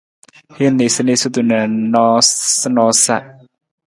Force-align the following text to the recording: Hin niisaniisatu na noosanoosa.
Hin 0.59 0.77
niisaniisatu 0.77 1.39
na 1.49 1.59
noosanoosa. 1.93 3.19